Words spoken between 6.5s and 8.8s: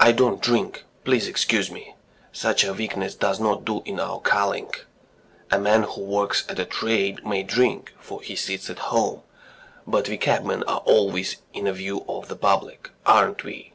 a trade may drink, for he sits at